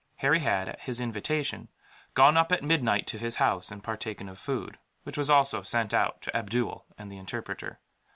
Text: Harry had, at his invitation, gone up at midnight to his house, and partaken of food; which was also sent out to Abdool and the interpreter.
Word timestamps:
Harry 0.15 0.39
had, 0.39 0.67
at 0.67 0.81
his 0.81 0.99
invitation, 0.99 1.69
gone 2.15 2.35
up 2.35 2.51
at 2.51 2.63
midnight 2.63 3.05
to 3.05 3.19
his 3.19 3.35
house, 3.35 3.69
and 3.69 3.83
partaken 3.83 4.27
of 4.27 4.39
food; 4.39 4.79
which 5.03 5.15
was 5.15 5.29
also 5.29 5.61
sent 5.61 5.93
out 5.93 6.23
to 6.23 6.35
Abdool 6.35 6.87
and 6.97 7.11
the 7.11 7.19
interpreter. 7.19 7.79